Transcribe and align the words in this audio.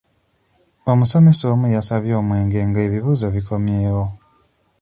Omusomesa 0.91 1.43
omu 1.53 1.67
yasabye 1.75 2.13
omwenge 2.21 2.59
nga 2.67 2.79
ebibuuzo 2.87 3.27
bikomyewo. 3.35 4.05